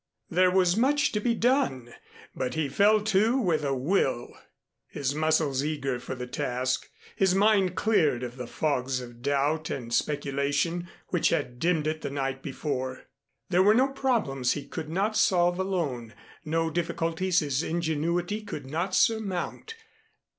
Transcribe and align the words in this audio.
There 0.31 0.49
was 0.49 0.75
much 0.75 1.11
to 1.11 1.19
be 1.19 1.35
done, 1.35 1.93
but 2.33 2.55
he 2.55 2.69
fell 2.69 3.01
to 3.01 3.37
with 3.37 3.63
a 3.63 3.75
will, 3.75 4.33
his 4.87 5.13
muscles 5.13 5.63
eager 5.63 5.99
for 5.99 6.15
the 6.15 6.25
task, 6.25 6.89
his 7.15 7.35
mind 7.35 7.75
cleared 7.75 8.23
of 8.23 8.35
the 8.35 8.47
fogs 8.47 8.99
of 8.99 9.21
doubt 9.21 9.69
and 9.69 9.93
speculation 9.93 10.89
which 11.09 11.29
had 11.29 11.59
dimmed 11.59 11.85
it 11.85 12.01
the 12.01 12.09
night 12.09 12.41
before. 12.41 13.03
There 13.51 13.61
were 13.61 13.75
no 13.75 13.89
problems 13.89 14.53
he 14.53 14.65
could 14.65 14.89
not 14.89 15.15
solve 15.15 15.59
alone, 15.59 16.15
no 16.43 16.71
difficulties 16.71 17.37
his 17.37 17.61
ingenuity 17.61 18.41
could 18.41 18.65
not 18.65 18.95
surmount. 18.95 19.75